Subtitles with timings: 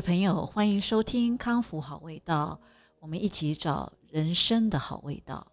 [0.00, 2.60] 朋友，欢迎收听康复好味道，
[3.00, 5.50] 我们一起找人生的好味道。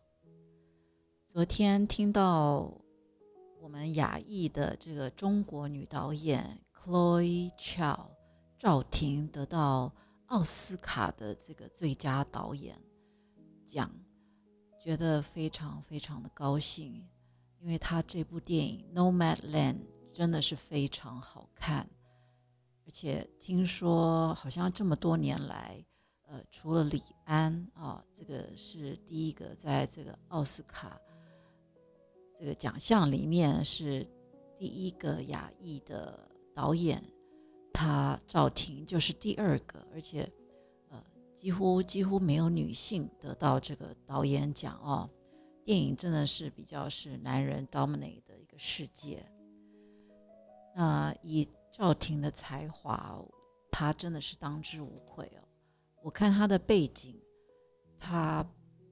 [1.28, 2.71] 昨天听到
[3.60, 8.00] 我们亚裔的这个中国女导演 Chloe Chow
[8.60, 9.92] 赵婷得到
[10.28, 12.79] 奥斯卡的这个最佳导演
[13.65, 13.89] 奖，
[14.83, 17.07] 觉得非常非常的高兴，
[17.59, 19.73] 因为她这部电影《Nomadland》
[20.13, 21.89] 真的是非常好看。
[22.86, 25.84] 而且听说，好像这么多年来，
[26.28, 31.00] 呃，除了李安啊，这个是第一个在这个奥斯卡
[32.40, 34.08] 这个奖项里面是
[34.58, 37.04] 第一个亚裔的导演，
[37.73, 40.31] 他赵婷就是第二个，而且
[40.90, 45.09] 呃，几乎几乎没有女性得到这个导演奖哦。
[45.64, 49.26] 电影真的是比较是男人 dominate 的一个世界。
[50.76, 51.48] 那以
[51.78, 53.22] 赵婷的才华，
[53.70, 55.44] 她真的是当之无愧哦。
[56.02, 57.20] 我看她的背景，
[58.00, 58.45] 她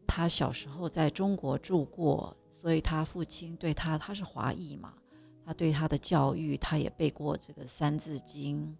[0.06, 4.96] 她小时候在中国住过，所以她父亲对她，她是华裔嘛，
[5.46, 8.78] 他对她的教育，她也背过这个《三字经》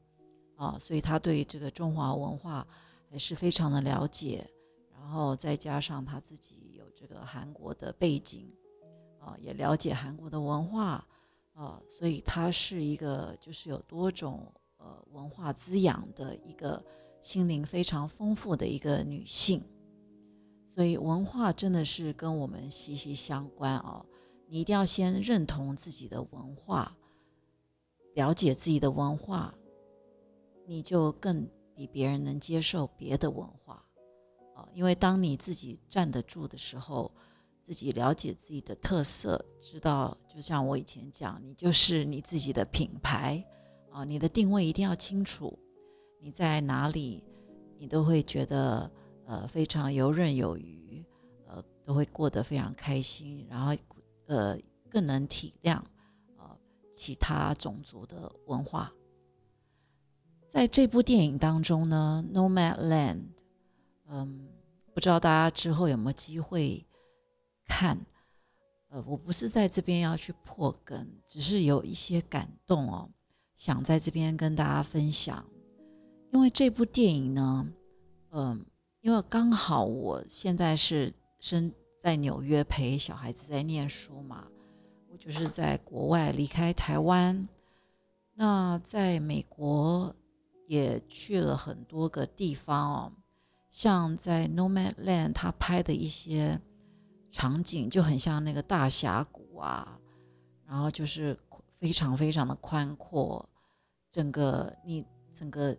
[0.62, 2.68] 啊，所以她对这个中华文化
[3.10, 4.46] 还是非常的了解。
[4.92, 8.54] 然后再加上她自己有这个韩国的背景
[9.22, 11.08] 啊，也了解韩国的文化。
[11.54, 16.84] 啊，所以她是一个就是有多种呃文化滋养的一个
[17.22, 19.64] 心灵非常丰富的一个女性，
[20.74, 24.04] 所以文化真的是跟我们息息相关哦。
[24.48, 26.98] 你一定要先认同自己的文化，
[28.16, 29.54] 了解自己的文化，
[30.66, 33.86] 你就更比别人能接受别的文化
[34.56, 34.68] 啊。
[34.74, 37.12] 因为当你自己站得住的时候。
[37.66, 43.42] 自己了解自己的特色，知道就像我以前讲，你就是你自己的品牌
[43.90, 45.58] 啊，你的定位一定要清楚，
[46.20, 47.24] 你在哪里，
[47.78, 48.92] 你都会觉得
[49.26, 51.02] 呃非常游刃有余，
[51.48, 53.74] 呃都会过得非常开心，然后
[54.26, 54.58] 呃
[54.90, 55.82] 更能体谅
[56.38, 56.58] 呃
[56.94, 58.92] 其他种族的文化。
[60.50, 63.16] 在这部电影当中呢，《Nomadland》，
[64.08, 64.50] 嗯，
[64.94, 66.86] 不知道大家之后有没有机会。
[67.66, 67.98] 看，
[68.90, 73.10] 呃，我不是在这边要去破梗，只是有一些感动哦，
[73.56, 75.44] 想在这边跟大家分享。
[76.32, 77.68] 因为这部电影呢，
[78.32, 78.66] 嗯，
[79.02, 84.48] 因为刚好我现在是身在纽约陪小孩子在念书嘛，
[85.10, 87.48] 我就是在国外离开台湾，
[88.36, 90.16] 那在美国
[90.68, 93.14] 也去了很多个地方哦，
[93.70, 96.62] 像在 Nomadland 他拍的一些。
[97.34, 100.00] 场景就很像那个大峡谷啊，
[100.68, 101.36] 然后就是
[101.80, 103.50] 非常非常的宽阔，
[104.12, 105.76] 整个你整个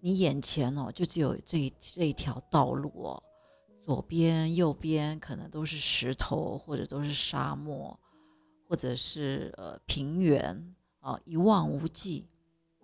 [0.00, 3.22] 你眼前哦，就只有这这一条道路哦，
[3.82, 7.98] 左边右边可能都是石头或者都是沙漠，
[8.68, 12.28] 或者是呃平原啊，一望无际，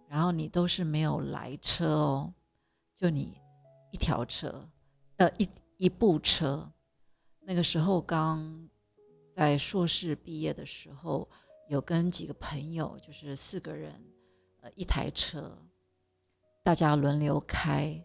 [0.08, 2.32] 然后你都是没有来车哦，
[2.96, 3.36] 就你
[3.90, 4.66] 一条车，
[5.18, 5.46] 呃一
[5.76, 6.66] 一部车。
[7.44, 8.68] 那个时候刚
[9.34, 11.28] 在硕士毕业的时候，
[11.68, 13.92] 有跟几个朋友，就是四个人，
[14.60, 15.56] 呃，一台车，
[16.62, 18.00] 大家轮流开，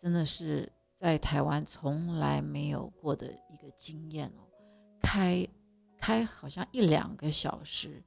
[0.00, 4.44] 真的是在台湾从来没有过的一个经验哦。
[5.00, 5.46] 开
[5.98, 8.02] 开好像一两个小时，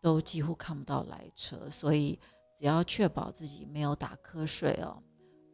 [0.00, 2.18] 都几乎看不到来车，所以
[2.58, 5.02] 只要确保自己没有打瞌睡哦，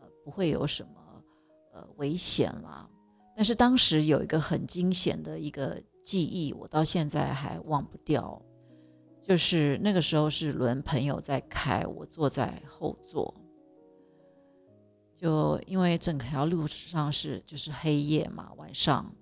[0.00, 1.24] 呃，不会有什么
[1.72, 2.88] 呃危险啦。
[3.36, 8.42] 但是当时有一个很惊险的一个记忆，我到现在还忘不掉。
[9.22, 13.34] 就是那个时候是轮朋友在开，我坐在后座。
[15.14, 19.14] 就因为整条路上是就是黑夜嘛，晚上。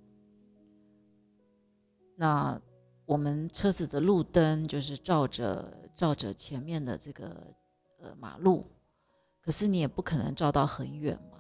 [2.17, 2.61] 那
[3.07, 7.53] 我们车子的路灯就是照着照着前面的这个
[7.99, 8.71] 呃马路，
[9.41, 11.34] 可是你也不可能照到很远嘛。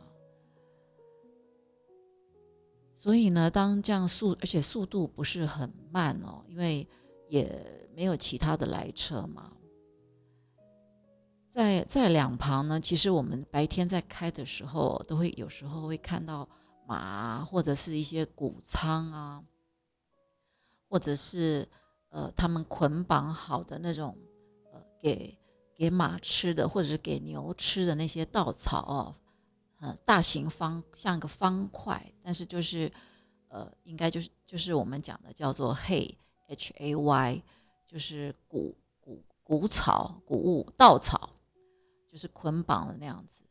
[3.04, 6.88] 所以呢，当这样速，而且速度不是很慢哦，因为
[7.28, 9.52] 也没有其他的来车嘛。
[11.52, 16.48] 在在两旁呢，其实我们白天在开的时候，都会有时候会看到
[16.86, 19.44] 马或者是一些谷仓啊，
[20.88, 21.68] 或者是
[22.08, 24.16] 呃他们捆绑好的那种
[24.72, 25.38] 呃给
[25.76, 29.14] 给马吃的或者是给牛吃的那些稻草哦。
[30.04, 32.90] 大型方像一个方块，但是就是，
[33.48, 37.42] 呃，应该就是就是我们讲的叫做 hay，h a y，
[37.86, 41.30] 就是谷谷谷草谷物稻草，
[42.10, 43.42] 就是捆绑的那样子。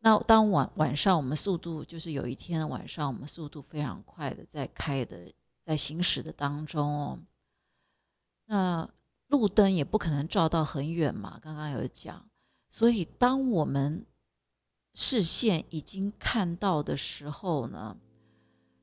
[0.00, 5.32] 那当晚晚上我们速度就是有一天晚上我们速度非常快的在开的
[5.64, 7.18] 在行驶的当中哦，
[8.46, 8.88] 那
[9.26, 12.24] 路灯也不可能照到很远嘛，刚刚有讲，
[12.70, 14.06] 所以当我们
[15.00, 17.96] 视线已经看到的时候呢，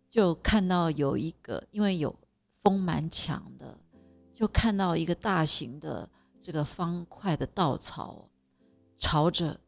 [0.10, 2.18] 就看到有一个因为有
[2.64, 3.78] 风蛮强的，
[4.34, 6.10] 就看到一个大型的
[6.40, 8.30] 这个方块的稻草
[8.98, 9.60] 朝着。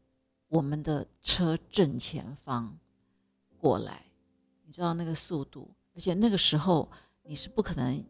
[0.48, 2.78] 我们的车正前方
[3.58, 4.06] 过来，
[4.64, 6.90] 你知道那个速度，而且那个时候
[7.22, 8.02] 你是不可能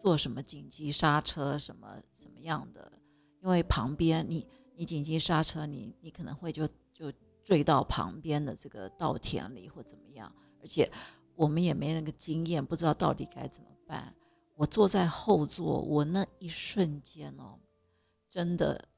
[0.00, 2.90] 做什么紧急刹车什么什么样的，
[3.42, 7.12] 因为旁边你你紧急刹车，你你可能会就就
[7.42, 10.90] 坠到旁边的这个稻田里或怎么样，而且
[11.34, 14.14] 我们也没那个经验，不知道到底该怎么办。
[14.54, 17.58] 我坐在后座，我那一瞬间哦，
[18.30, 18.88] 真的。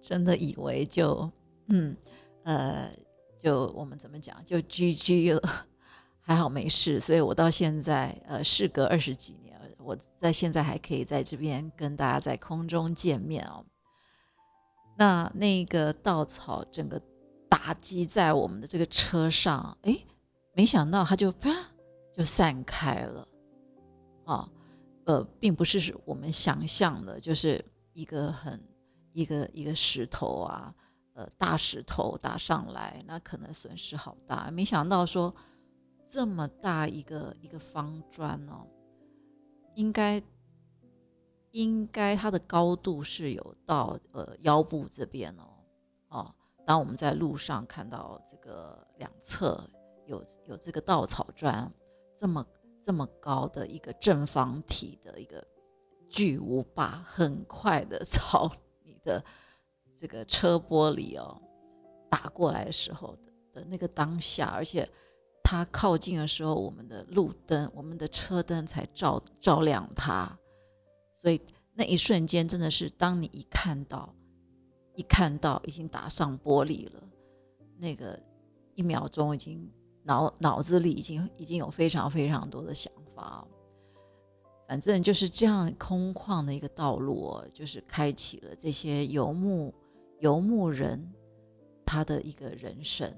[0.00, 1.30] 真的以为就
[1.68, 1.96] 嗯
[2.42, 2.90] 呃
[3.38, 5.66] 就我们怎么讲就 GG 了，
[6.20, 13.64] 还好没事，所以我到现在呃事隔二十几年，我在现在还可以在这边跟大家在空中见面哦。
[14.96, 17.00] 那那个稻草整个
[17.48, 19.98] 打击在我们的这个车上，哎，
[20.54, 21.50] 没想到它就啪
[22.14, 23.28] 就散开了
[24.24, 24.48] 啊，
[25.04, 28.60] 呃，并不是我们想象的，就是一个很。
[29.14, 30.74] 一个一个石头啊，
[31.12, 34.50] 呃，大石头打上来，那可能损失好大。
[34.50, 35.34] 没想到说
[36.08, 38.66] 这么大一个一个方砖哦，
[39.74, 40.18] 应该
[41.52, 45.44] 应该它的高度是有到呃腰部这边哦
[46.08, 46.34] 哦。
[46.66, 49.66] 当我们在路上看到这个两侧
[50.06, 51.72] 有有这个稻草砖
[52.18, 52.46] 这么
[52.82, 55.42] 这么高的一个正方体的一个
[56.10, 58.50] 巨无霸，很快的朝
[58.82, 58.92] 你。
[59.04, 59.20] 的
[60.00, 61.36] 这个车玻璃哦，
[62.08, 63.18] 打过来的时候
[63.52, 64.88] 的那个当下，而且
[65.42, 70.38] 它靠近的时候，我们的路灯、我们的车灯才照照亮它，
[71.22, 71.40] 所以
[71.72, 74.12] 那一瞬间真的是，当你一看到，
[74.96, 77.00] 一看到已经打上玻璃了，
[77.78, 78.20] 那个
[78.74, 79.70] 一秒钟已经
[80.02, 83.46] 脑脑子里已经已经有非常非常多的想法。
[84.66, 89.72] 反正就是这样空旷的一个道路，就是开启了这些游牧
[90.18, 91.08] 游牧人
[91.86, 93.14] 他的一个人生。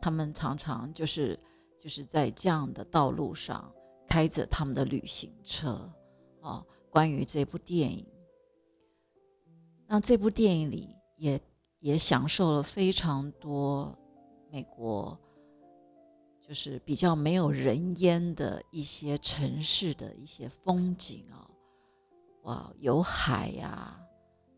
[0.00, 1.36] 他们常常就是
[1.76, 3.68] 就是在这样的道路上
[4.06, 5.90] 开着他们的旅行车
[6.40, 6.64] 啊。
[6.96, 8.06] 关于这部电影，
[9.86, 11.38] 那这部电影里也
[11.80, 13.94] 也享受了非常多
[14.50, 15.14] 美国。
[16.40, 21.50] 就是比较没有人烟的一些城市的一些风景啊，
[22.44, 24.00] 哇，有海呀，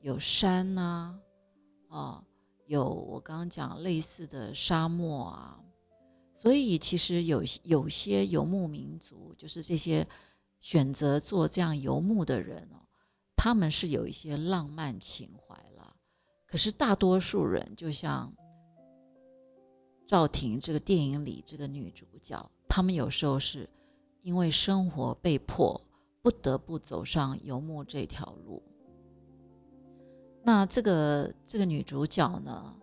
[0.00, 1.18] 有山呐，
[1.88, 2.22] 哦，
[2.66, 5.60] 有我刚刚讲类似的沙漠啊，
[6.32, 10.06] 所以其实有有些游牧民族，就是这些
[10.60, 12.86] 选择做这样游牧的人哦，
[13.36, 15.96] 他们是有一些浪漫情怀了，
[16.46, 18.32] 可是大多数人就像。
[20.06, 23.68] 赵婷这个电影里这个女主角，她们有时候是
[24.22, 25.78] 因为生活被迫
[26.22, 28.62] 不得不走上游牧这条路。
[30.42, 32.74] 那这个这个女主角呢，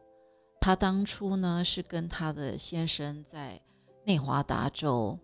[0.62, 3.60] 她当初呢是跟她的先生在
[4.06, 5.18] 内华达州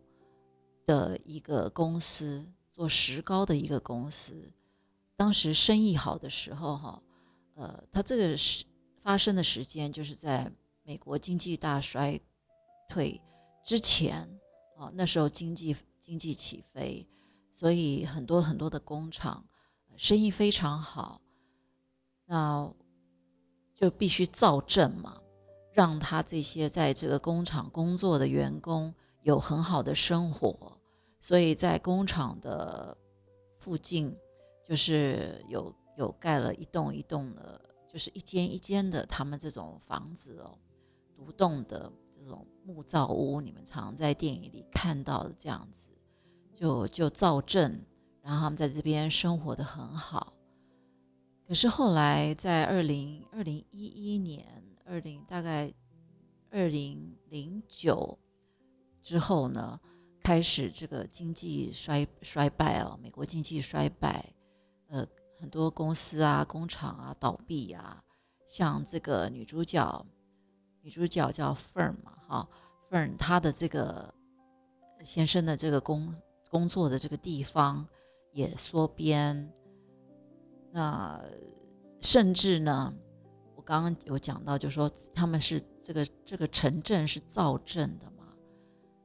[0.86, 4.52] 的一个公司做石膏的一个公司，
[5.16, 7.04] 当时生意好的时候哈，
[7.56, 8.66] 呃，他这个是
[9.02, 10.52] 发生的时间就是在。
[10.84, 12.20] 美国经济大衰
[12.90, 13.22] 退
[13.64, 14.28] 之前，
[14.76, 17.08] 哦，那时候经济经济起飞，
[17.52, 19.46] 所以很多很多的工厂
[19.96, 21.22] 生意非常好，
[22.26, 22.74] 那
[23.76, 25.22] 就必须造镇嘛，
[25.72, 30.80] 让他这些在这个工厂工作的员工有很好的生活，
[31.20, 32.98] 所以在工厂的
[33.58, 34.16] 附近，
[34.66, 40.58] 就是有有盖了一栋一栋的，就是一间一间的他们这种房子哦。
[41.16, 45.86] 独栋的这种木造屋，你们常在电影里看到的这样子，
[46.56, 47.86] 就就造镇，
[48.24, 50.34] 然后他们在这边生活的很好。
[51.48, 55.72] 可是后来在二零二零一一年，二零大概
[56.50, 58.18] 二零零九
[59.02, 59.80] 之后呢，
[60.24, 64.34] 开始这个经济衰衰败哦，美国经济衰败，
[64.88, 65.08] 呃，
[65.40, 68.04] 很多公司啊、工厂啊倒闭啊，
[68.48, 70.06] 像这个女主角。
[70.84, 72.50] 女主角叫 Fern 嘛，哈
[72.90, 74.12] ，Fern 她的这个
[75.04, 76.12] 先生的这个工
[76.50, 77.88] 工作的这个地方
[78.32, 79.48] 也缩编，
[80.72, 81.24] 那
[82.02, 82.92] 甚至呢，
[83.56, 88.21] 我刚刚有讲到，就说他们是这个这个城镇是造镇的嘛，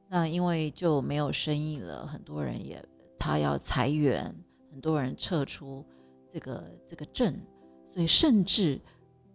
[0.09, 2.83] 那因为就没有生意了，很多人也
[3.19, 4.33] 他要裁员，
[4.71, 5.85] 很多人撤出
[6.31, 7.39] 这个这个镇，
[7.85, 8.79] 所以甚至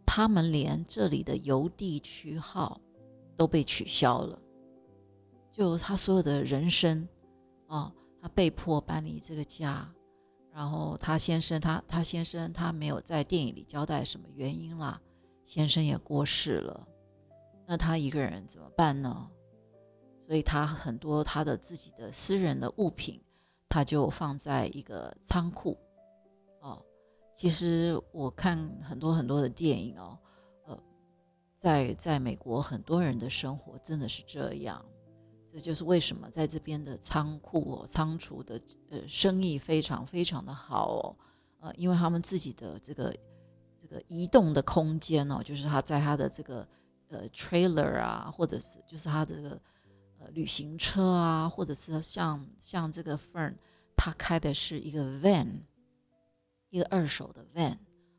[0.06, 2.80] 他们连这里的邮递区号
[3.36, 4.38] 都被取消了，
[5.50, 7.06] 就他所有的人生
[7.66, 9.88] 啊，他被迫搬离这个家。
[10.54, 15.00] 然后他先生，他他先生，他没有在电影里交代什么原因啦。
[15.46, 16.86] 先生也过世了，
[17.66, 19.30] 那他一个人怎么办呢？
[20.32, 23.20] 所以他很多他的自己的私人的物品，
[23.68, 25.76] 他就放在一个仓库。
[26.60, 26.82] 哦，
[27.34, 30.18] 其实我看很多很多的电影哦，
[30.64, 30.82] 呃，
[31.58, 34.82] 在在美国很多人的生活真的是这样。
[35.50, 38.58] 这就是为什么在这边的仓库哦、仓储的
[38.88, 41.16] 呃生意非常非常的好哦，
[41.60, 43.14] 呃，因为他们自己的这个
[43.78, 46.66] 这个移动的空间哦，就是他在他的这个
[47.08, 49.60] 呃 trailer 啊，或者是就是他这个
[50.30, 53.54] 旅行车啊，或者是像像这个 Fern，
[53.96, 55.62] 他开的是一个 van，
[56.70, 57.76] 一个二手的 van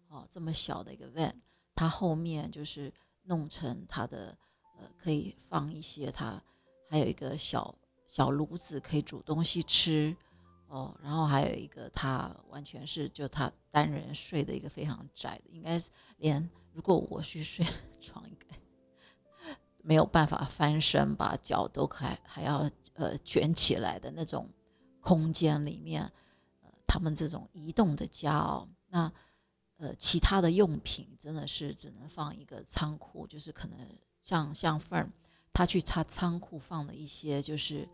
[0.10, 1.33] 哦，这么小的一个 van，
[1.75, 2.93] 它后面就是
[3.24, 4.38] 弄成它的
[4.79, 6.41] 呃可以放一些它。
[6.89, 7.74] 还有一个小
[8.05, 10.15] 小炉子可以煮东西吃，
[10.67, 17.65] 哦，然后还有一个他完全是就他单人睡的一个非常窄的，应该是连如果我去睡
[18.00, 18.55] 床，应该
[19.84, 24.50] 没有办法翻身，把脚都还还要呃卷起来的那种
[25.00, 26.02] 空间里面，
[26.62, 29.12] 呃，他们这种移动的家哦，那
[29.78, 33.78] 呃其他的用品真的是只能放一个仓库，就是可能
[34.24, 35.08] 像像缝儿。
[35.52, 37.88] 他去他仓库放了一些，就是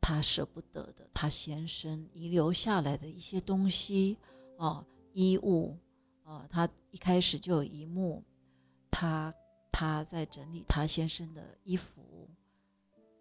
[0.00, 4.16] 他舍不得的，他先生遗留下来的一些东西
[4.56, 5.76] 哦，衣物
[6.22, 8.22] 哦，他一开始就有一幕，
[8.88, 9.32] 他
[9.72, 12.28] 他在整理他先生的衣服，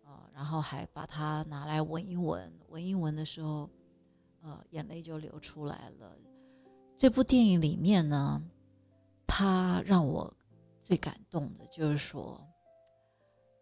[0.04, 3.68] 呃，然后还把它拿来闻一闻，闻一闻的时候，
[4.42, 6.16] 呃，眼泪就流出来了。
[6.98, 8.40] 这部电影里面呢，
[9.26, 10.32] 他让我
[10.84, 12.46] 最感动的就是说。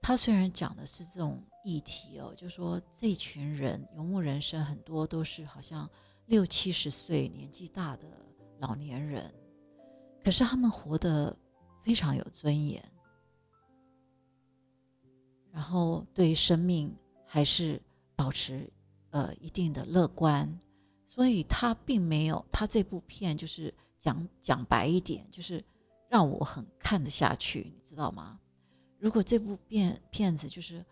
[0.02, 5.88] 他虽然讲的是这种议题哦，就说这群人游牧人生很多都是好像
[6.26, 8.08] 六七十岁年纪大的
[8.58, 9.32] 老年人，
[10.24, 11.38] 可是他们活得
[11.82, 12.84] 非常有尊严，
[15.52, 16.96] 然后对生命
[17.26, 17.82] 还是
[18.16, 18.70] 保持
[19.10, 20.60] 呃一定的乐观，
[21.08, 25.64] 所以他并没有他这部片就是讲讲白一点，就是
[26.08, 28.40] 让我很看得下去，你知道吗？
[28.98, 30.86] 如果这部片片子就是，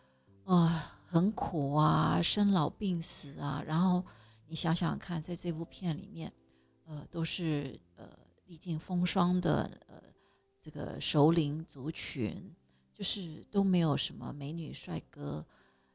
[0.45, 4.03] 啊，很苦啊，生老病死啊，然后
[4.47, 6.31] 你想想看，在这部片里面，
[6.85, 8.09] 呃，都是呃
[8.45, 10.01] 历尽风霜的呃
[10.67, 12.53] 这个首领族群，
[12.93, 15.45] 就是都没有什么美女帅哥，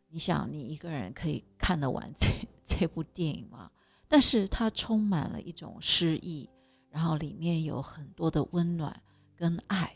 [0.08, 2.26] 你想你一个人可以看得完 这
[2.64, 3.70] 这部电影吗？
[4.08, 6.48] 但是它充满了一种诗意，
[6.88, 9.02] 然后里面有很多的温暖
[9.36, 9.94] 跟爱。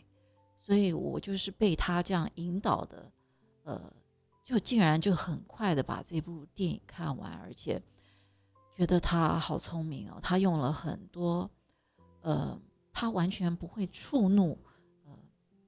[0.61, 3.11] 所以我就是被他这样引导的，
[3.63, 3.91] 呃，
[4.45, 7.83] 就竟然就很快的把这部电影看完，而且
[8.77, 11.51] 觉得他好聪明哦，他用了很多，
[12.21, 12.61] 呃，
[12.93, 14.59] 他完全不会触怒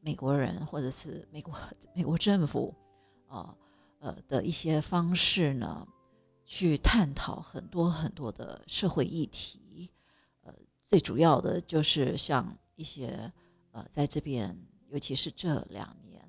[0.08, 1.54] 美国人或者是美国
[1.94, 2.74] 美国政府，
[3.26, 3.54] 啊
[3.98, 5.86] 呃的一些方式呢，
[6.46, 9.90] 去探讨很多很多的社会议题，
[10.44, 10.54] 呃，
[10.86, 13.30] 最主要的就是像一些
[13.72, 14.56] 呃在这边。
[14.88, 16.26] 尤其是这两年，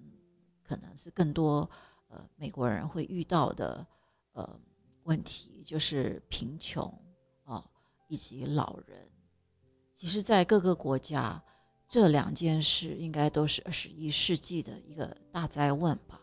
[0.62, 1.69] 可能是更多
[2.09, 3.88] 呃美国人会遇到的
[4.33, 4.59] 呃
[5.03, 6.83] 问题，就是贫穷
[7.45, 7.65] 啊
[8.09, 9.09] 以及老人。
[9.95, 11.41] 其实，在各个国家，
[11.89, 16.22] 这两件事应该都是二十一世纪的一个大灾问吧。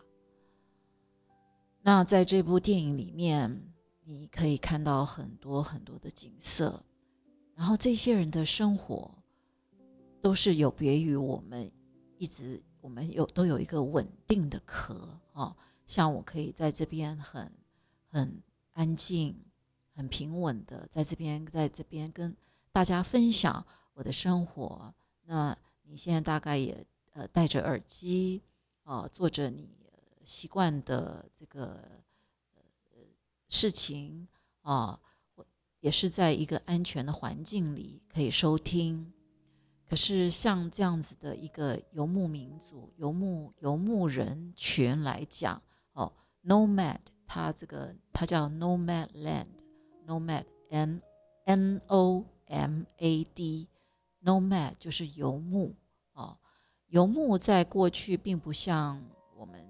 [1.82, 6.80] 那在这部电影里面，你可以看到很多很多的景色，
[7.56, 9.12] 然后这些人的生活
[10.22, 11.70] 都是有别于我们。
[12.18, 15.54] 一直我们有都有一个稳定的壳哦，
[15.84, 17.52] 像我可以在这边很
[18.08, 18.42] 很
[18.72, 19.36] 安静、
[19.92, 22.34] 很平稳的在这边在这边跟
[22.72, 24.94] 大家分享我的生活。
[25.26, 28.42] 那你现在大概也呃戴着耳机
[28.84, 29.68] 哦，做着你
[30.24, 31.80] 习惯的这个
[32.54, 33.02] 呃
[33.48, 34.26] 事情
[34.62, 34.98] 啊，
[35.80, 39.12] 也是在一个安全的环境里可以收听。
[39.88, 46.12] 可是像这样子的一个游牧民族、游牧游牧人群来讲，哦
[46.44, 51.00] ，nomad，它这个它叫 nomad land，nomad n
[51.44, 53.68] n o m a d
[54.26, 55.74] nomad 就是游牧
[56.12, 56.36] 哦。
[56.88, 59.02] 游牧在过去并不像
[59.36, 59.64] 我们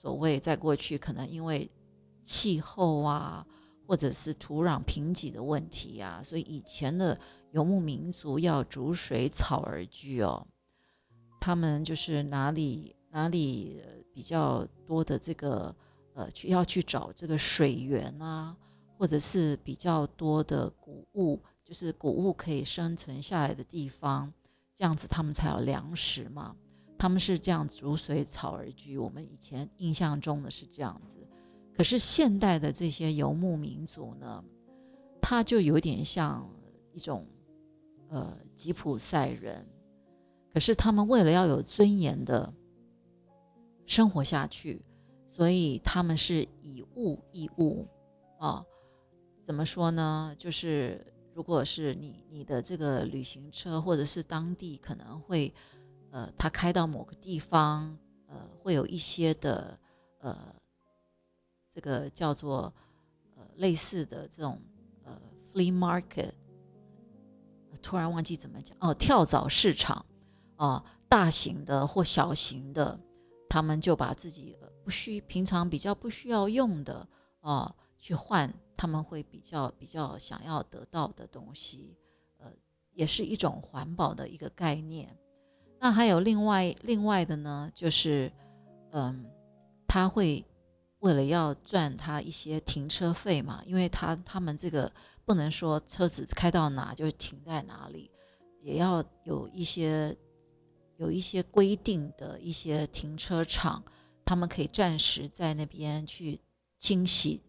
[0.00, 1.70] 所谓在过去可能因为
[2.22, 3.46] 气候啊，
[3.86, 7.18] 或者是土壤贫瘠的问题啊，所以以前的
[7.52, 10.46] 游牧民族要逐水草而居哦。
[11.40, 13.82] 他们就是哪里哪里
[14.12, 15.74] 比较多的这个
[16.14, 18.56] 呃，去要去找这个水源啊，
[18.98, 24.32] 或者是比较多的谷物，就是谷物可以生存下来的地方，
[24.74, 26.56] 这样子他们才有粮食嘛。
[26.98, 31.24] 他们是这样逐水草而居，我们以前印象中的是这样子。
[31.72, 34.42] 可是现代的这些游牧民族呢，
[35.22, 36.44] 他就有点像
[36.92, 37.24] 一种
[38.08, 39.64] 呃吉普赛人。
[40.52, 42.52] 可是他们为了要有尊严的
[43.86, 44.82] 生活下去，
[45.28, 47.86] 所以他们是以物易物，
[48.40, 48.66] 啊，
[49.46, 50.34] 怎么说呢？
[50.36, 51.06] 就是
[51.40, 55.50] 如果是你你的这个旅行车，或者是当地可能会，
[56.10, 59.78] 呃，他开到某个地方，呃，会有一些的，
[60.18, 60.54] 呃，
[61.72, 62.70] 这个叫做
[63.34, 64.60] 呃类似的这种
[65.02, 65.18] 呃
[65.54, 66.32] flea market，
[67.80, 70.04] 突然忘记怎么讲哦，跳蚤市场。
[70.56, 73.00] 啊，大型的或小型的，
[73.48, 74.54] 他们就把自己
[74.84, 77.08] 不需平常比较不需要用的
[77.40, 81.98] 啊，去换他们会比较比较想要得到的东西，
[82.38, 82.50] 呃，
[82.92, 85.14] 也是一种环保的一个概念。
[85.78, 88.32] 那还有另外另外的呢，就是
[88.92, 89.26] 嗯，
[89.86, 90.42] 他会
[91.00, 94.90] 为了要赚他一些停车费嘛，因为他他们这个
[95.26, 98.10] 不能说车子开到哪就停在哪里，
[98.62, 100.16] 也要有一些。
[100.96, 103.82] 有一些规定的一些停车场，
[104.22, 106.38] 他们可以暂时在那边去
[106.78, 107.40] 清洗，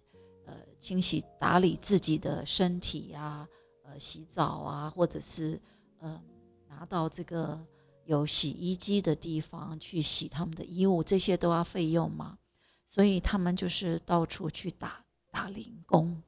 [0.81, 3.47] 清洗打理自己的身体呀，
[3.83, 5.61] 呃，洗澡啊，或者是
[5.99, 6.19] 呃，
[6.67, 7.63] 拿到这个
[8.05, 12.39] 有洗衣机的地方去洗他们的衣物，这些都要费用嘛，
[12.87, 16.19] 所以他们就是到处去打打零工，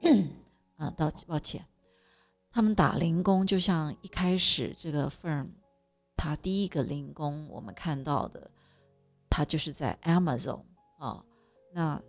[0.76, 1.62] 啊，道抱歉，
[2.50, 5.48] 他们打零工就像一开始这个 firm。
[6.18, 8.50] 他第一个零工，我们看到的，
[9.28, 10.62] 他就是在 Amazon
[10.98, 11.22] 啊。
[11.74, 12.02] 那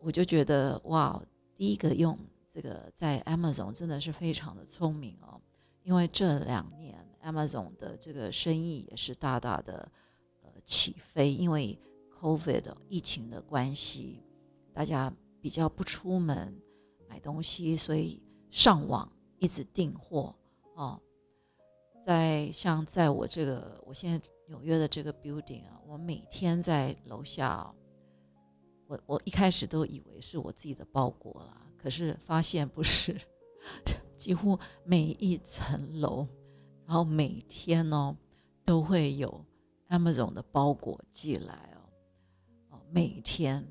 [0.00, 1.22] 我就觉得哇，
[1.56, 2.18] 第一个用
[2.52, 5.40] 这个在 Amazon 真的是非常的聪明哦。
[5.82, 9.90] 因为这两年 Amazon 的这个生意也是大大的
[10.42, 11.78] 呃起飞，因为
[12.20, 14.22] COVID 疫情的关系，
[14.72, 16.54] 大家比较不出门
[17.08, 20.34] 买东西，所以上网一直订货
[20.74, 21.00] 哦。
[22.04, 27.74] 在像在我这个我现在纽约的这个 building 啊，我每天在楼下，
[28.88, 33.14] 我我一开始都以为是我自己的包裹了，可是发现不是，
[34.16, 36.26] 几乎每一层楼，
[36.86, 38.16] 然后每天哦
[38.64, 39.44] 都会有
[39.90, 41.78] Amazon 的包裹寄来哦，
[42.70, 43.62] 哦每天，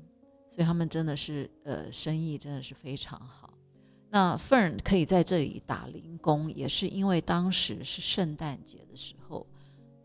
[0.48, 3.52] 所以他们真的是呃生意真的是非常好。
[4.10, 9.46] 那 Fern 可以在这里打零工，也是因为当时是圣诞节的时候，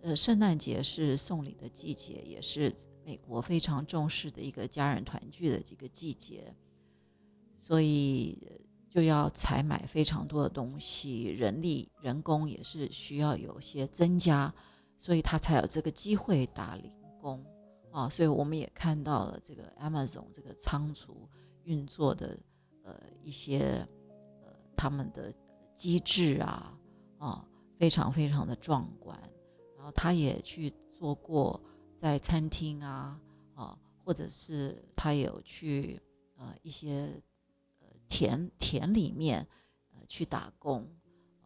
[0.02, 6.56] 呃，圣诞节是送礼的季节，也是美国非常重视的一个家人团聚的这个季节，
[7.58, 8.38] 所以
[8.90, 14.54] 就要采买非常多的东西，人力人工也是需要有些增加，
[14.98, 17.46] 所以他才有这个机会打零工
[17.92, 18.08] 啊。
[18.10, 21.30] 所以我们也看到了这个 Amazon 这个仓储
[21.64, 22.38] 运作的。
[22.86, 23.88] 呃，一些
[24.44, 25.34] 呃，他们的
[25.74, 26.78] 机制啊，
[27.18, 27.48] 啊，
[27.80, 29.18] 非常非常的壮观。
[29.78, 31.64] 然后他也去做过
[32.04, 33.18] 在餐厅啊，
[33.56, 36.02] 啊，或者是他有去
[36.36, 37.18] 呃一些
[37.80, 39.48] 呃田田里面
[39.94, 40.86] 呃去打工，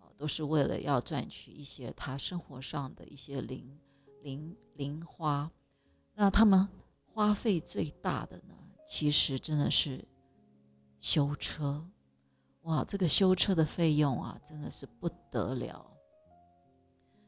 [0.02, 3.80] 呃，都是为了要赚取一些他生活上的一些零
[4.24, 5.52] 零零花。
[6.16, 6.68] 那他们
[7.06, 10.04] 花费最大的呢，其实真的是。
[11.00, 11.86] 修车，
[12.64, 15.86] 哇，这个修车的费用啊，真的是不得了。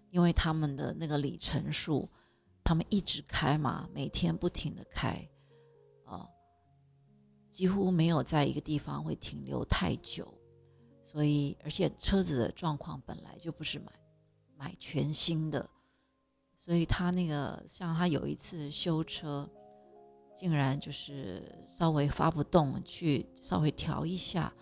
[0.10, 2.10] 因为他们的那个里程数，
[2.64, 5.28] 他们一直开嘛，每天不停的开，
[6.06, 6.28] 啊，
[7.52, 10.34] 几乎没有在一个地方会停留太久。
[11.04, 13.92] 所以，而且车子的状况本来就不是买
[14.56, 15.70] 买全新的，
[16.58, 19.50] 所以他那个像他有一次修车。
[20.36, 24.54] 竟然就是稍微发不动，去稍微调一下，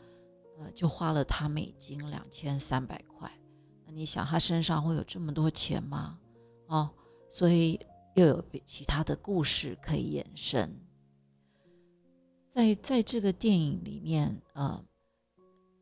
[0.58, 3.32] 呃，就花了他美金两千三百块。
[3.86, 6.18] 那你想他身上会有这么多钱吗？
[6.66, 6.90] 哦，
[7.30, 7.80] 所以
[8.16, 10.80] 又有其他的故事可以延伸。
[12.50, 14.84] 在在这个电影里面，呃，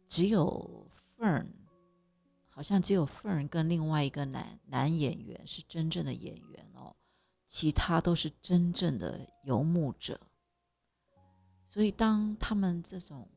[0.08, 1.48] 只有 Fern
[2.50, 6.96] 好像只有 Fern 跟另外一个男男演员是真正的演员哦，
[7.48, 10.20] 其他都是真正的游牧者。
[11.66, 13.28] 所以当他们这种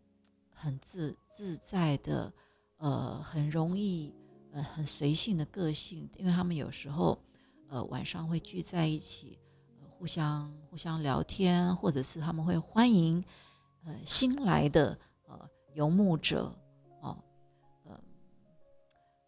[0.50, 2.32] 很自自在的，
[2.78, 4.12] 呃，很容易，
[4.52, 7.20] 呃，很随性的个性，因为他们有时候，
[7.68, 9.38] 呃，晚上会聚在一起，
[9.80, 13.22] 呃，互相互相聊天，或者是他们会欢迎，
[13.84, 16.54] 呃，新来的呃游牧者
[17.02, 17.16] 哦，
[17.84, 18.00] 呃。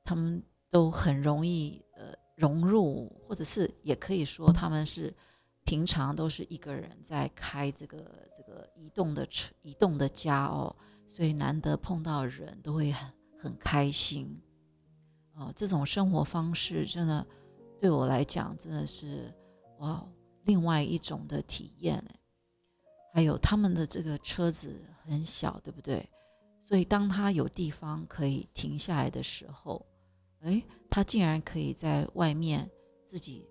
[0.02, 5.14] 他们都很容易呃融入，或者是也可以说他们是
[5.64, 7.98] 平常都是一个人在开这个
[8.36, 10.74] 这个移动的车移动的家哦，
[11.06, 14.40] 所以难得碰到人都会很很开心
[15.34, 15.52] 哦。
[15.54, 17.24] 这种生活方式真的
[17.80, 19.32] 对我来讲真的是
[19.78, 20.06] 哇，
[20.44, 22.04] 另外一种的体验
[23.14, 26.08] 还有他们的这个车子很小，对不对？
[26.60, 29.84] 所以当他有地方可以停下来的时候。
[30.42, 32.66] 哎，他竟然可以在外面
[33.06, 33.46] 自己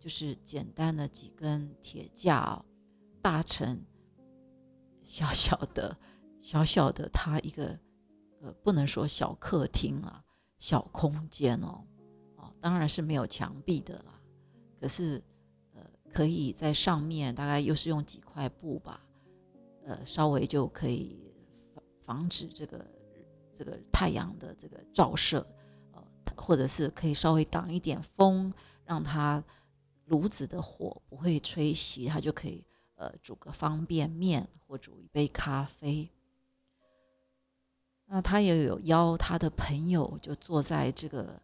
[0.00, 2.64] 就是简单的几根铁架哦，
[3.20, 3.80] 搭成
[5.04, 5.96] 小小的、
[6.40, 7.78] 小小的他一个
[8.40, 10.24] 呃，不能说小客厅了，
[10.58, 11.84] 小空间，哦，
[12.62, 14.18] 当然是没有墙壁的啦，
[14.80, 15.22] 可是
[15.74, 15.82] 呃，
[16.14, 19.04] 可以在上面大概又是用几块布吧，
[19.84, 21.34] 呃，稍微就可以
[21.74, 22.86] 防防止这个
[23.54, 25.46] 这个太阳的这个照射。
[25.92, 26.02] 呃
[26.34, 28.50] 或者是可以稍微挡一点风，
[28.86, 29.44] 让它
[30.06, 36.08] 炉子的火不会吹熄，它就可以呃煮个方便面或煮一杯咖啡。
[38.06, 41.40] 那他也有邀他的朋友，就坐在这个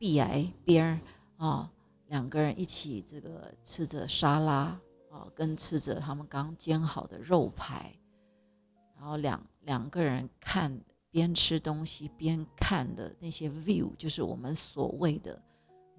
[0.00, 1.00] 壁崖边儿
[1.36, 1.70] 啊，
[2.06, 7.94] 两个人一起这个吃着沙拉啊，跟吃着他们刚煎好的肉排，
[8.96, 10.80] 然后两两个人看。
[11.12, 15.42] 边吃东西边看的那些 view，就是我们所谓的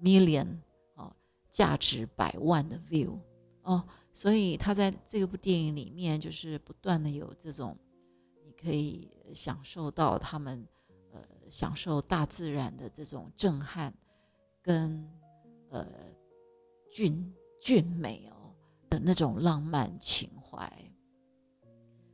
[0.00, 0.56] million
[0.94, 1.14] 哦，
[1.50, 3.18] 价值百万的 view
[3.60, 7.76] 哦，所以他在这部电影里面就是不断的有这种，
[8.42, 10.66] 你可以享受到他们
[11.52, 13.92] 享受大自然的这种震撼
[14.62, 15.06] 跟
[15.68, 15.86] 呃
[16.90, 18.54] 俊俊美哦
[18.88, 20.66] 的那种浪漫情怀，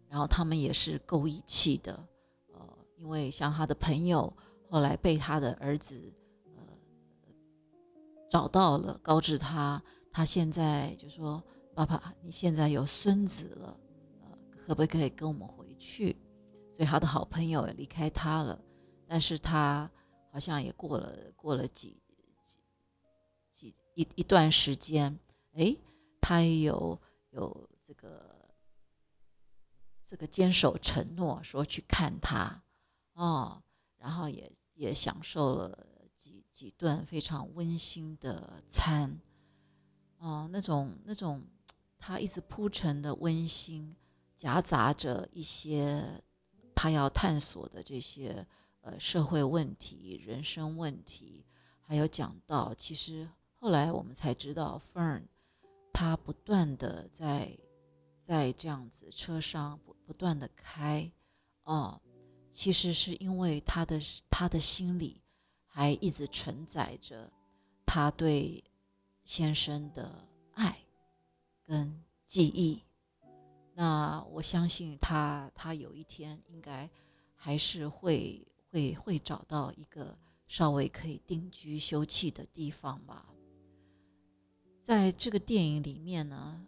[0.09, 2.05] 然后他们也是够义气的。
[2.53, 4.37] 呃因为像他的朋友
[4.69, 6.13] 后来被他的儿子
[6.57, 6.63] 呃
[8.29, 11.41] 找到了，告知他他现在就说
[11.77, 13.81] ：“爸爸，你现在有孙子了，
[14.21, 16.17] 呃，可不可以跟我们回去？”
[16.75, 18.61] 所以他的好朋友也离开他了，
[19.09, 19.91] 但是他
[20.31, 22.01] 好像也过了过了几
[22.45, 22.63] 几
[23.51, 25.19] 几一一段时间，
[25.55, 25.75] 哎，
[26.21, 28.53] 他也有有这个
[30.05, 32.63] 这个坚守承诺，说去看他。
[33.15, 33.63] 哦，
[33.97, 39.19] 然后也也享受了几几顿非常温馨的餐，
[40.19, 41.43] 哦，那种那种
[41.99, 43.97] 他一直铺陈的温馨，
[44.37, 46.23] 夹杂着一些
[46.77, 48.47] 他要探索的这些
[48.81, 51.45] 呃社会问题、人生问题，
[51.81, 55.23] 还有讲到其实后来我们才知道，Fern
[55.93, 57.59] 他不断的在
[58.25, 61.11] 在这样子车上不不断的开，
[61.65, 62.01] 哦。
[62.51, 65.23] 其实是因为他的他的心里
[65.67, 67.31] 还一直承载着
[67.87, 68.65] 他对
[69.23, 70.77] 先生的爱
[71.65, 72.83] 跟记忆。
[73.75, 76.91] 那我相信他他有一天应该
[77.37, 83.35] 还是会会会找到一个稍微可以定居休憩的地方吧。
[84.83, 86.65] 在这个电影里面呢，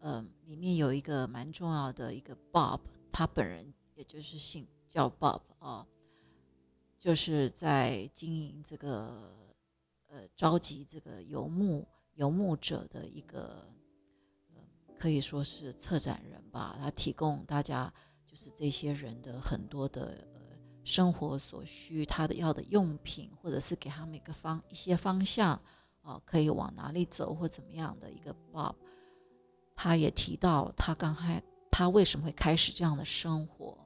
[0.00, 4.66] 呃，里面有一个蛮重要的一个 Bob，他本人也就是姓。
[4.86, 5.84] 叫 Bob 啊，
[6.96, 9.36] 就是在经营这个
[10.06, 13.68] 呃召集这个游牧游牧者的一个
[14.96, 16.76] 可以说是策展人吧。
[16.78, 17.92] 他提供大家
[18.24, 20.24] 就是这些人的很多的
[20.84, 25.60] 生活所需，他的要的用品，或者是给他们一个方一些方向
[26.02, 28.74] 啊，可以往哪里走或怎么样的一个 Bob。
[29.74, 33.76] 他也提到他刚开他为什么会开始这样的生活。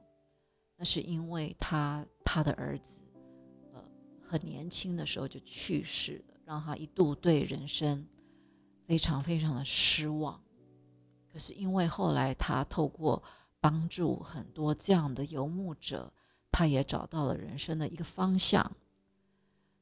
[0.75, 3.01] 那是因为他他的儿子，
[3.73, 3.83] 呃，
[4.25, 8.07] 很年轻的时候就去世了，让他一度对人生
[8.85, 10.41] 非常非常的失望。
[11.31, 13.21] 可是因为后来他透过
[13.59, 16.13] 帮助很多这样的游牧者，
[16.51, 18.71] 他也找到了人生的一个方向。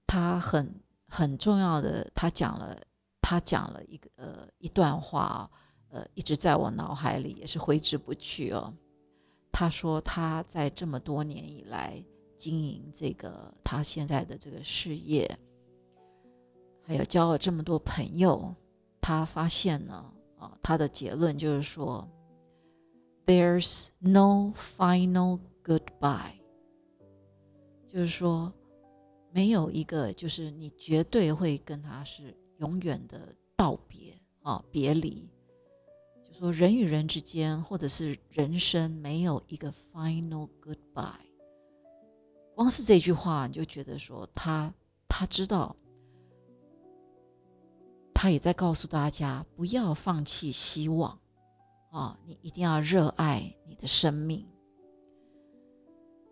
[0.06, 0.74] 他很
[1.08, 2.80] 很重要的，他讲了
[3.22, 5.50] 他讲了一个呃一段话，
[5.90, 8.74] 呃，一直在我脑海里也是挥之不去哦。
[9.52, 12.04] 他说：“他在这么多年以来
[12.38, 15.28] 经营这个他现在的这个事业，
[16.84, 18.54] 还有交了这么多朋友，
[19.02, 22.08] 他发现呢，啊，他的结论就是说
[23.26, 26.37] ，There's no final goodbye，
[27.98, 28.54] 就是说，
[29.32, 35.28] 没有一个就是你绝对会跟他是永远的道别啊，别离。
[36.22, 41.26] 就说人与人之间，或者是人生，没有一个 final goodbye。
[42.54, 44.72] 光是这句话，你就觉得说他
[45.10, 45.76] 他知道，
[48.14, 51.20] 他也在告诉大家不要放弃希望
[51.90, 52.20] 啊！
[52.28, 54.46] 你一定要热爱你的生命。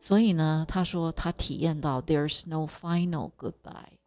[0.06, 3.98] 所以呢，他说他体验到 there's no final goodbye。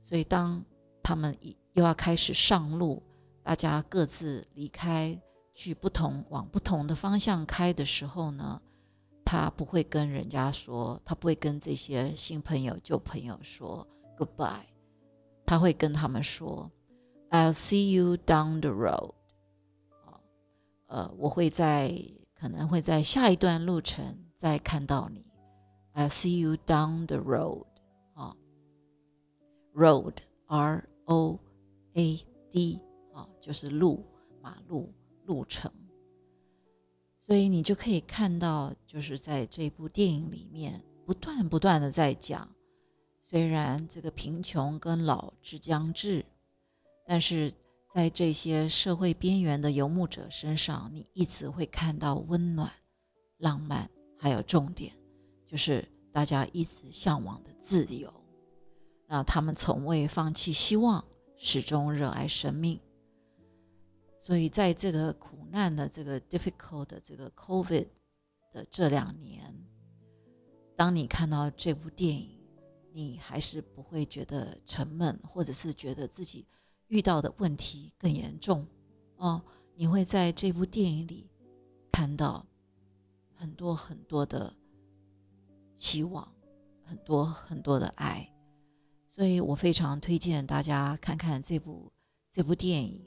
[0.00, 0.64] 所以当
[1.02, 1.36] 他们
[1.72, 3.02] 又要开始上路。
[3.42, 5.18] 大家各自离开，
[5.54, 8.60] 去不同往不同的方向开的时候呢，
[9.24, 14.66] 他不会跟人家说，他不会跟这些新朋友、旧朋友说 goodbye，
[15.46, 16.70] 他会跟他们说
[17.30, 19.14] ，I'll see you down the road。
[20.04, 20.20] 啊，
[20.88, 21.90] 呃，我会在
[22.38, 25.26] 可能会在下一段路程再看到你
[25.94, 27.66] ，I'll see you down the road。
[28.14, 28.36] 啊
[29.74, 31.38] ，road，R O
[31.94, 32.80] A D
[33.12, 33.28] 啊。
[33.40, 34.04] 就是路、
[34.40, 34.92] 马路、
[35.24, 35.72] 路程，
[37.20, 42.48] 所以你就可以看到，就是在这部电影里面不断不断的在讲，
[43.22, 46.24] 虽然这个贫穷跟老之将至，
[47.06, 47.52] 但是
[47.94, 52.70] 在这些社会边缘的游牧者身上，你一直会看到温暖、
[53.38, 54.92] 浪漫，还有重点，
[55.46, 58.12] 就是大家一直向往的自由。
[59.06, 61.02] 那他们从未放弃希望，
[61.36, 62.78] 始终热爱生命。
[64.18, 67.86] 所以，在这个苦难的这个 difficult 的这个 COVID
[68.52, 69.54] 的这两年，
[70.76, 72.36] 当你看到这部电影，
[72.92, 76.44] 你还是不会觉得沉闷，或者是觉得自己
[76.88, 78.66] 遇到的问题更严重
[79.16, 79.40] 哦。
[79.76, 81.30] 你会在这部电影里
[81.92, 82.44] 看到
[83.38, 84.52] 很多很多的
[85.78, 86.28] 希望，
[86.82, 88.28] 很多很多的爱。
[89.08, 91.92] 所以我非常推荐大家看看这部
[92.32, 93.00] 这部电影。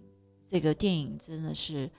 [0.47, 1.91] 这个电影真的是，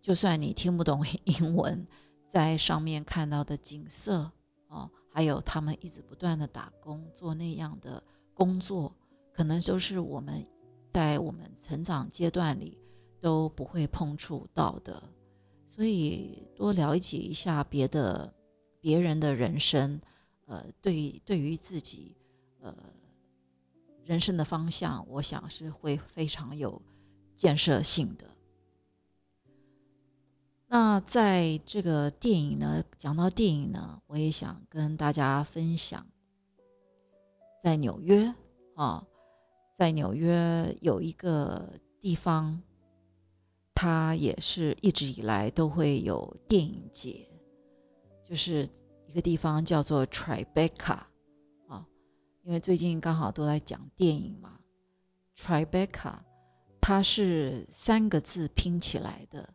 [0.00, 1.86] 就算你听不懂英文，
[2.28, 4.30] 在上面看到的景色
[4.68, 8.02] 哦，还有他们一直不断的打工做那样的
[8.34, 8.92] 工作，
[9.32, 10.44] 可能都是我们
[10.92, 12.78] 在我们成长阶段里
[13.20, 15.00] 都不会碰触到的。
[15.74, 18.32] 所以多了解一下别的
[18.80, 20.00] 别人的人生，
[20.46, 22.14] 呃，对对于自己
[22.60, 22.76] 呃
[24.04, 26.82] 人生的方向，我想是会非常有。
[27.34, 28.26] 建设性的。
[30.68, 36.06] 那在这个电影呢，讲到电影呢，我也想跟大家分享，
[37.64, 38.32] 在纽约
[38.76, 39.04] 啊，
[39.76, 42.62] 在纽约有一个地方，
[43.82, 47.28] 它也是一直以来都会有电影节，
[48.24, 48.68] 就是
[49.08, 51.00] 一个地方叫做 Tribeca
[51.66, 51.84] 啊，
[52.44, 54.60] 因为最近刚好都在讲电影嘛
[55.36, 56.14] ，Tribeca。
[56.80, 59.52] 它是三个字拼起来的，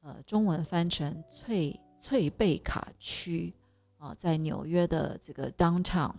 [0.00, 3.52] 呃，中文翻成翠翠贝卡区
[3.98, 6.14] 啊，在纽约的这个 downtown，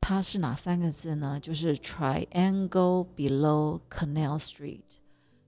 [0.00, 1.38] 它是哪三个字呢？
[1.38, 4.82] 就是 Triangle Below Canal Street。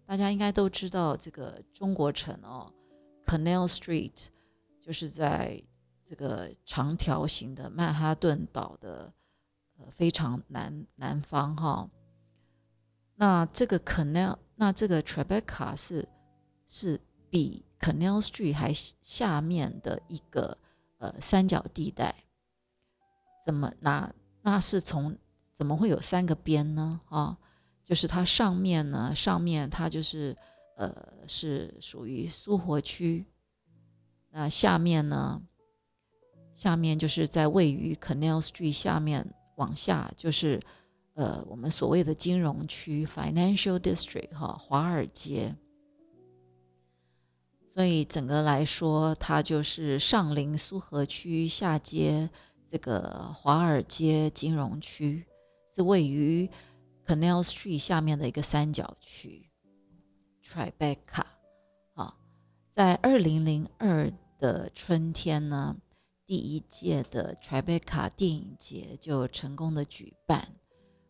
[0.07, 2.73] 大家应该都知道这个中国城哦
[3.27, 4.27] ，Canal Street
[4.81, 5.63] 就是在
[6.05, 9.13] 这个长条形的曼哈顿岛的
[9.79, 11.89] 呃非常南南方哈。
[13.15, 16.07] 那这个 Canal，那这个 Tribeca 是
[16.67, 20.59] 是比 Canal Street 还下面的一个
[20.99, 22.15] 呃三角地带。
[23.47, 24.13] 怎么那
[24.43, 25.17] 那是从
[25.55, 27.01] 怎么会有三个边呢？
[27.09, 27.39] 啊，
[27.93, 30.35] 就是它上面呢，上面它就是
[30.79, 30.91] 呃
[31.29, 33.23] 是属于苏活区。
[34.31, 35.43] 那下面呢，
[36.55, 40.59] 下面就是在位于 Canal Street 下面往下就是。
[41.15, 45.55] 呃，我们所谓的金融区 （financial district） 哈，华尔街。
[47.69, 52.31] 所以整个来说，它就是上临苏河区，下接
[52.67, 55.23] 这个华尔街金融区，
[55.75, 56.49] 是位于
[57.07, 59.51] Canal Street 下面的一个三角区
[60.45, 61.25] （Tribeca）。
[61.95, 62.17] 啊，
[62.75, 65.77] 在二零零二的春天呢，
[66.27, 70.49] 第一届的 Tribeca 电影节就成功的举办。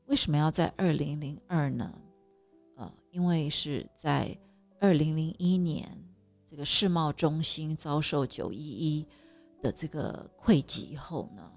[0.07, 1.98] 为什么要在二零零二呢？
[2.76, 4.37] 呃，因为是在
[4.81, 5.96] 二零零一年，
[6.46, 9.07] 这个世贸中心遭受九一一
[9.62, 11.52] 的这个溃击以后呢，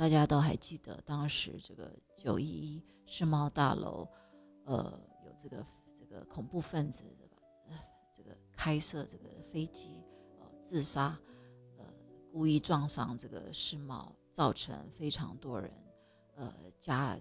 [0.00, 4.08] 大家都还记得当时这个九一一世贸大楼，
[4.64, 7.36] 呃，有这个这个恐怖分子对吧？
[8.16, 10.02] 这个开设这个飞机，
[10.38, 11.14] 呃，自杀，
[11.76, 11.84] 呃，
[12.32, 15.70] 故意撞上这个世贸，造成非常多人，
[16.34, 17.20] 呃，家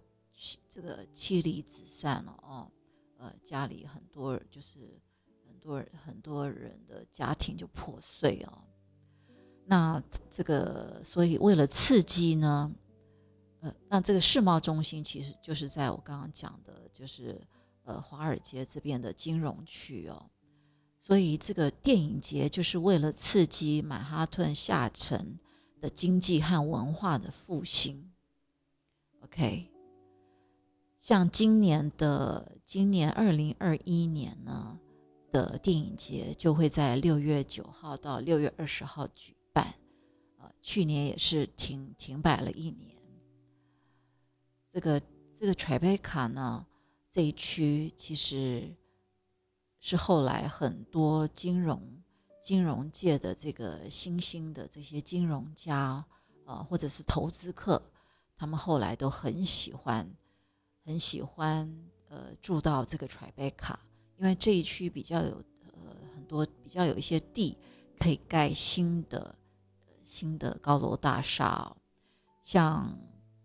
[0.70, 2.72] 这个妻离子散了哦，
[3.18, 4.98] 呃，家里很多就是
[5.46, 8.64] 很多人很多人的家庭就破碎哦。
[9.72, 10.02] 那
[10.32, 12.72] 这个，所以为了刺激呢，
[13.60, 17.40] 呃，那这个世贸中心其实就是在我刚刚讲的，就是
[17.84, 20.26] 呃华尔街这边的金融区哦，
[21.00, 25.38] 所以这个电影节就是为了刺激曼哈顿下沉
[25.80, 28.12] 的经济和文化的复兴。
[29.22, 29.70] OK，
[31.00, 34.80] 像今年的今年二零二一年呢
[35.32, 39.36] 的电影节就会在六月九号到六月二十号举。
[40.62, 42.96] 去年也是停停摆了一年。
[44.72, 45.02] 这个
[45.36, 46.66] 这个 Tribeca 呢，
[47.12, 48.76] 这一区其实
[49.80, 51.82] 是后来很多金融
[52.44, 56.06] 金融界的这个新兴的这些金融家，
[56.46, 57.82] 呃，或者是投资客，
[58.38, 60.08] 他们后来都很喜欢
[60.84, 61.74] 很喜欢
[62.10, 63.76] 呃住到这个 Tribeca，
[64.18, 65.44] 因为这一区比较有
[65.74, 67.58] 呃很多比较有一些地
[68.00, 69.36] 可以盖新的。
[70.10, 71.72] 新的高楼大厦，
[72.44, 72.98] 像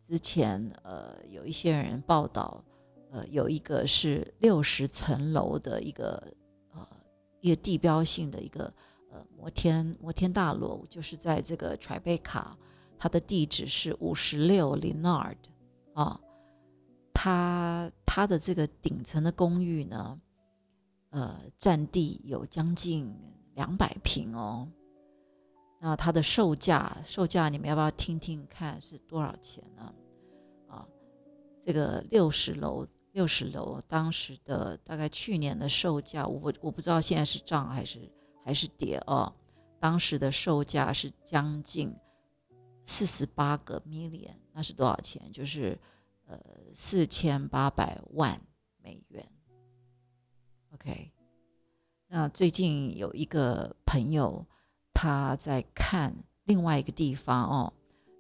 [0.03, 2.65] 之前呃有一些人报道，
[3.11, 6.33] 呃有一个是六十层楼的一个
[6.73, 6.89] 呃
[7.43, 8.73] 一个地标性的一个
[9.13, 12.47] 呃摩天摩天大楼，就是在这个 Tribeca，
[12.97, 15.37] 它的地址是五十六 Linard
[15.93, 16.19] 啊，
[17.13, 20.19] 它它的这个顶层的公寓呢，
[21.11, 23.15] 呃占地有将近
[23.55, 24.67] 两百平哦。
[25.85, 29.95] 那它的售价，售价你们要不要听听看是多少钱呢？
[30.67, 30.89] 啊，
[31.61, 38.11] 这个六十楼，六十楼当时的大概去年的售价，我我不知道现在是涨还是
[38.43, 39.31] 还是跌哦。
[39.79, 41.95] 当时的售价是将近
[42.83, 45.31] 四十八个 million，那是多少钱？
[45.31, 45.79] 就是
[46.25, 46.41] 呃
[46.73, 48.41] 四千八百万
[48.83, 49.23] 美元。
[50.73, 51.13] OK，
[52.09, 54.47] 那最近有一个朋友。
[54.95, 57.73] 他在看另外一个地方哦，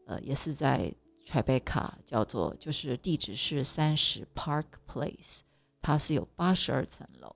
[0.06, 0.92] 呃，也是在
[1.24, 5.40] Tribeca，叫做就是地址是三十 Park Place，
[5.80, 7.34] 它是有八十二层楼。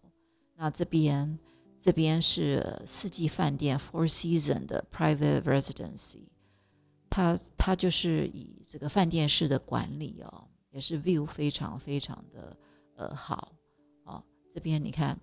[0.57, 1.39] 那这边
[1.81, 6.27] 这边是四季饭店 Four Season 的 Private Residency，
[7.09, 12.57] 它它就是以这个饭店式的管理哦，也是 view 非常非常的
[12.97, 13.53] 呃好
[14.05, 14.23] 哦。
[14.53, 15.19] 这边你看。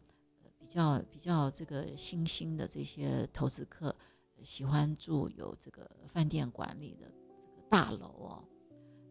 [0.76, 3.96] 较比较这个新兴的这些投资客
[4.44, 8.44] 喜欢住有这个饭店管理的这个大楼哦，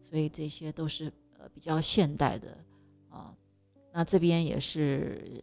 [0.01, 2.57] 所以这些都是呃比较现代的
[3.09, 3.35] 啊。
[3.91, 5.41] 那这边也是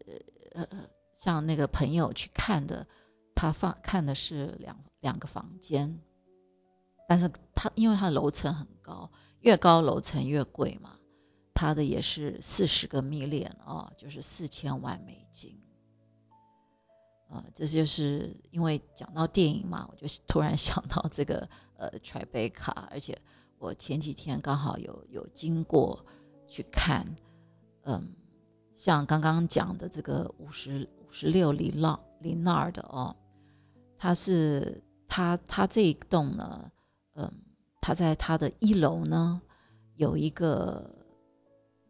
[0.53, 0.67] 呃
[1.15, 2.87] 像那个朋友去看的，
[3.35, 5.99] 他放看的是两两个房间，
[7.09, 10.99] 但是他因为他的楼层很高，越高楼层越贵嘛，
[11.55, 15.62] 他的也是四十个 million 哦，就是四千万美金。
[17.33, 23.19] 啊，这就是因为讲到电影嘛，我就突然想到这个呃，Tribeca，而且
[23.57, 26.05] 我前几天刚好有有经过
[26.47, 27.07] 去看，
[27.85, 28.13] 嗯，
[28.77, 33.17] 像刚刚讲的这个五十五十六里浪林那儿的哦，
[33.97, 36.71] 他是他他这一栋呢，
[37.15, 37.33] 嗯，
[37.81, 39.41] 他在他的一楼呢
[39.95, 40.95] 有一个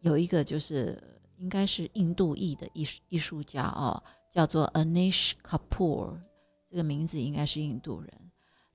[0.02, 0.96] 有一个就是
[1.36, 4.00] 应该是印度裔的艺术艺术家哦。
[4.32, 6.18] 叫做 Anish Kapoor，
[6.70, 8.10] 这个名字应该是印度人。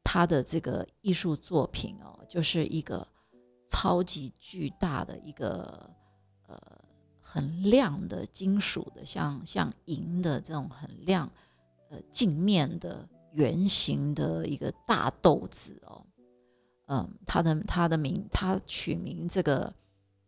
[0.04, 3.06] 他的这个艺术作品哦，就是一个
[3.68, 5.90] 超级巨大的一个
[6.46, 6.58] 呃
[7.20, 11.30] 很亮的金属的，像像银的这种很亮
[11.90, 16.06] 呃镜面的圆形的一个大豆子哦。
[16.86, 19.74] 嗯，他的他的名，他取名这个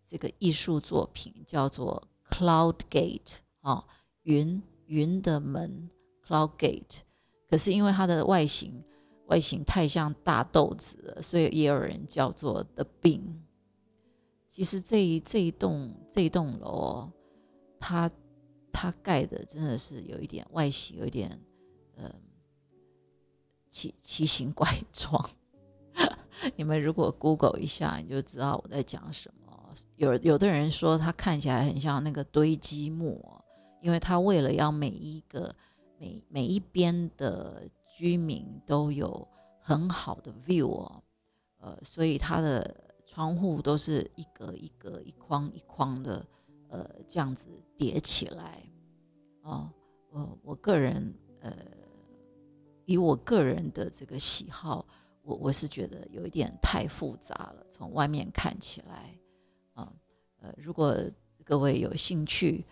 [0.07, 3.86] 这个艺术作品叫做 Cloud Gate 啊，
[4.23, 4.61] 云。
[4.89, 5.87] 云的门
[6.25, 7.01] ，Cloud Gate，
[7.47, 8.83] 可是因为它的外形
[9.27, 13.21] 外形太像大豆子了，所以也有人叫做 The Bean。
[14.49, 17.07] 其实这一这一栋这一栋楼，
[17.79, 18.09] 它
[18.73, 21.39] 它盖的真的是有一点外形，有一点
[21.95, 22.11] 呃
[23.69, 25.29] 奇奇形怪状。
[26.57, 29.75] 你们如果 Google 一下，你就知道我在讲什么。
[29.97, 33.23] 有有的人说它看起来很像那个堆积木。
[33.82, 35.55] 因为他为了要每一个
[35.97, 37.63] 每每一边的
[37.97, 39.27] 居民都有
[39.59, 41.03] 很好的 view 哦，
[41.59, 46.25] 呃，所以它的窗户都是一格一格、一框一框的，
[46.69, 48.63] 呃，这样子叠起来。
[49.41, 49.69] 哦，
[50.09, 51.51] 我我个人，呃，
[52.86, 54.86] 以我个人的这个喜好，
[55.21, 59.17] 我我是觉得有一点太复杂了，从外面看起来，
[59.73, 59.91] 啊，
[60.39, 60.95] 呃，如果
[61.43, 62.65] 各位有兴趣，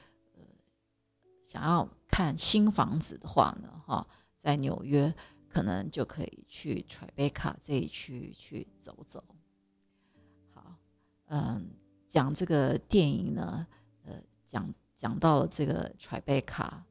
[1.48, 4.08] 想要看新房子的话呢，哈，
[4.40, 5.12] 在纽约。
[5.50, 9.24] 可能就可以去 Tribeca 这一区去走走。
[10.54, 10.76] 好，
[11.28, 11.72] 嗯，
[12.08, 13.66] 讲这个电影呢，
[14.04, 16.84] 呃，讲讲到这个 Tribeca，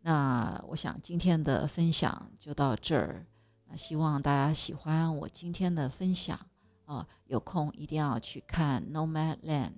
[0.00, 3.24] 那我想今天的分享就到这儿。
[3.66, 6.40] 那希望大家喜欢我今天的分享
[6.86, 9.74] 啊，有空一定要去看 Nomadland。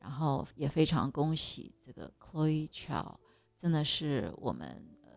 [0.00, 3.14] 然后也非常恭喜这个 Chloe Chow，
[3.56, 4.68] 真的是我们
[5.02, 5.10] 呃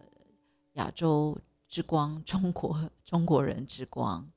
[0.74, 1.38] 亚洲。
[1.70, 4.32] 之光，中国中国人之光。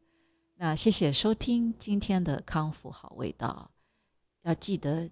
[0.57, 3.70] 那谢谢收听今天的康复好味道，
[4.42, 5.09] 要记得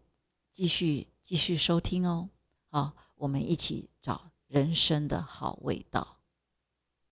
[0.51, 2.28] 继续继续收听哦。
[2.70, 6.18] 好，我们一起找人生的好味道。